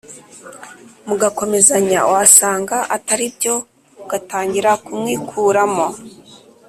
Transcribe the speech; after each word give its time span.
mu 1.07 1.15
gakomezanya 1.21 1.99
wasanga 2.11 2.77
ataribyo 2.95 3.53
ugatangira 4.03 4.71
kumwikuramo. 4.85 5.87